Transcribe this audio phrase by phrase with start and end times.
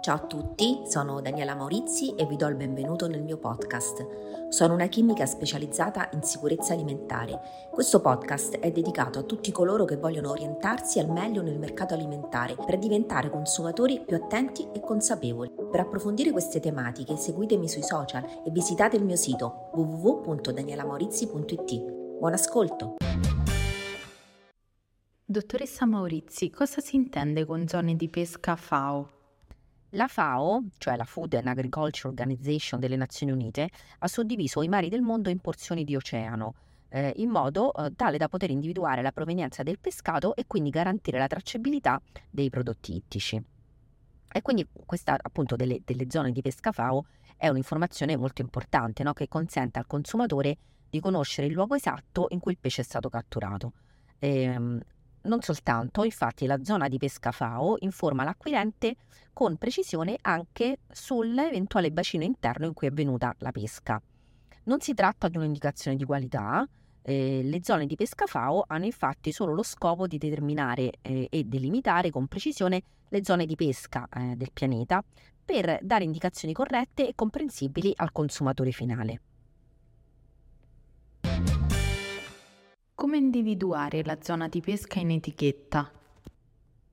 [0.00, 4.48] Ciao a tutti, sono Daniela Maurizi e vi do il benvenuto nel mio podcast.
[4.48, 7.68] Sono una chimica specializzata in sicurezza alimentare.
[7.70, 12.54] Questo podcast è dedicato a tutti coloro che vogliono orientarsi al meglio nel mercato alimentare
[12.54, 15.52] per diventare consumatori più attenti e consapevoli.
[15.70, 22.16] Per approfondire queste tematiche seguitemi sui social e visitate il mio sito www.danielamaurizi.it.
[22.18, 22.96] Buon ascolto!
[25.26, 29.18] Dottoressa Maurizi, cosa si intende con zone di pesca FAO?
[29.94, 34.88] La FAO, cioè la Food and Agriculture Organization delle Nazioni Unite, ha suddiviso i mari
[34.88, 36.54] del mondo in porzioni di oceano,
[36.90, 41.18] eh, in modo eh, tale da poter individuare la provenienza del pescato e quindi garantire
[41.18, 42.00] la tracciabilità
[42.30, 43.42] dei prodotti ittici.
[44.32, 49.12] E quindi questa appunto delle, delle zone di pesca FAO è un'informazione molto importante no?
[49.12, 50.56] che consente al consumatore
[50.88, 53.72] di conoscere il luogo esatto in cui il pesce è stato catturato.
[54.20, 54.80] Ehm,
[55.22, 58.96] non soltanto, infatti la zona di pesca FAO informa l'acquirente
[59.32, 64.00] con precisione anche sull'eventuale bacino interno in cui è avvenuta la pesca.
[64.64, 66.66] Non si tratta di un'indicazione di qualità,
[67.02, 71.44] eh, le zone di pesca FAO hanno infatti solo lo scopo di determinare eh, e
[71.44, 75.02] delimitare con precisione le zone di pesca eh, del pianeta
[75.44, 79.20] per dare indicazioni corrette e comprensibili al consumatore finale.
[83.00, 85.90] Come individuare la zona di pesca in etichetta?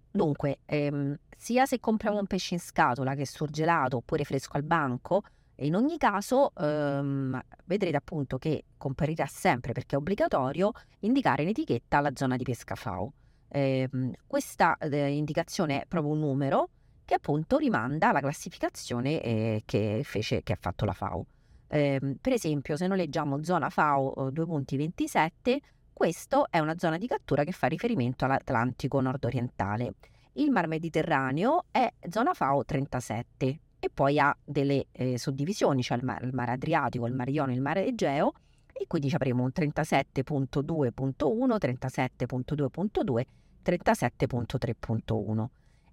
[0.09, 5.23] Dunque, ehm, sia se compriamo un pesce in scatola che surgelato oppure fresco al banco,
[5.55, 11.99] in ogni caso ehm, vedrete appunto che comparirà sempre, perché è obbligatorio, indicare in etichetta
[11.99, 13.11] la zona di pesca FAO.
[13.49, 13.89] Eh,
[14.25, 16.69] questa eh, indicazione è proprio un numero
[17.03, 21.25] che appunto rimanda alla classificazione eh, che, fece, che ha fatto la FAO.
[21.67, 25.61] Ehm, per esempio, se noi leggiamo zona FAO 2.27, eh,
[25.97, 29.95] questo è una zona di cattura che fa riferimento all'Atlantico nord-orientale.
[30.33, 36.03] Il Mar Mediterraneo è zona FAO 37 e poi ha delle eh, suddivisioni, cioè il,
[36.03, 38.33] mar, il mare Adriatico, il Mar Ionio il mare Egeo
[38.71, 41.23] e quindi avremo un 37.2.1,
[41.57, 43.23] 37.2.2,
[43.65, 45.45] 37.3.1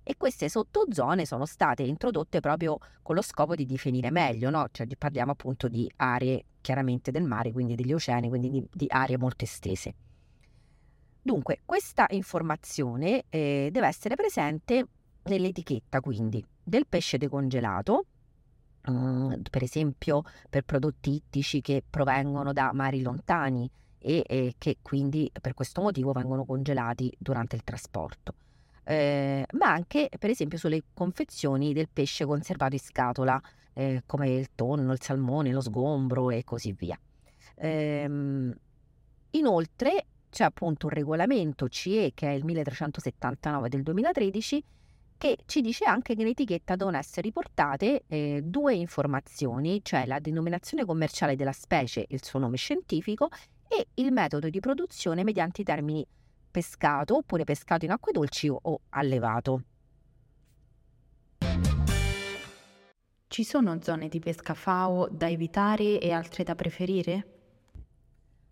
[0.05, 4.67] e queste sottozone sono state introdotte proprio con lo scopo di definire meglio, no?
[4.71, 9.17] cioè parliamo appunto di aree chiaramente del mare, quindi degli oceani, quindi di, di aree
[9.17, 9.95] molto estese.
[11.23, 14.87] Dunque, questa informazione eh, deve essere presente
[15.25, 18.05] nell'etichetta quindi del pesce decongelato,
[18.87, 25.31] um, per esempio per prodotti ittici che provengono da mari lontani e, e che quindi
[25.41, 28.35] per questo motivo vengono congelati durante il trasporto
[28.85, 33.41] eh, ma anche per esempio sulle confezioni del pesce conservato in scatola,
[33.73, 36.99] eh, come il tonno, il salmone, lo sgombro e così via.
[37.57, 38.55] Ehm,
[39.31, 44.65] inoltre c'è appunto un regolamento CE che è il 1379 del 2013
[45.17, 50.19] che ci dice anche che in etichetta devono essere riportate eh, due informazioni, cioè la
[50.19, 53.29] denominazione commerciale della specie, il suo nome scientifico
[53.69, 56.07] e il metodo di produzione mediante i termini
[56.55, 59.63] pescato oppure pescato in acque dolci o allevato.
[63.27, 67.27] Ci sono zone di pesca FAO da evitare e altre da preferire?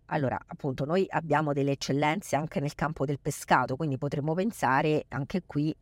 [0.07, 5.45] Allora, appunto, noi abbiamo delle eccellenze anche nel campo del pescato, quindi potremmo pensare anche
[5.47, 5.73] qui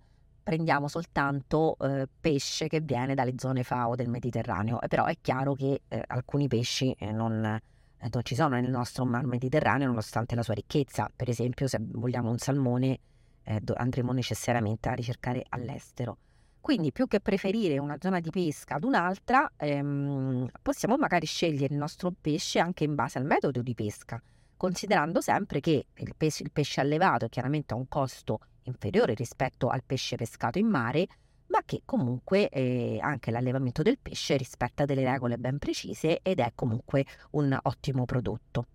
[0.42, 5.80] prendiamo soltanto eh, pesce che viene dalle zone FAO del Mediterraneo, però è chiaro che
[5.88, 7.62] eh, alcuni pesci eh, non, eh,
[8.10, 11.10] non ci sono nel nostro mar Mediterraneo nonostante la sua ricchezza.
[11.14, 13.00] Per esempio, se vogliamo un salmone
[13.42, 16.16] eh, andremo necessariamente a ricercare all'estero.
[16.60, 21.80] Quindi più che preferire una zona di pesca ad un'altra, ehm, possiamo magari scegliere il
[21.80, 24.22] nostro pesce anche in base al metodo di pesca,
[24.56, 29.82] considerando sempre che il pesce, il pesce allevato chiaramente ha un costo inferiore rispetto al
[29.84, 31.06] pesce pescato in mare,
[31.50, 36.52] ma che comunque eh, anche l'allevamento del pesce rispetta delle regole ben precise ed è
[36.54, 38.66] comunque un ottimo prodotto.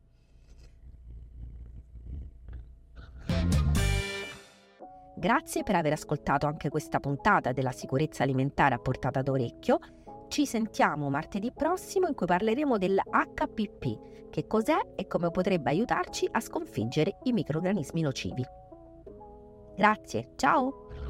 [5.17, 9.79] Grazie per aver ascoltato anche questa puntata della sicurezza alimentare a portata d'orecchio.
[10.27, 16.41] Ci sentiamo martedì prossimo in cui parleremo dell'HPP, che cos'è e come potrebbe aiutarci a
[16.41, 18.45] sconfiggere i microorganismi nocivi.
[19.75, 21.04] Grazie, ciao!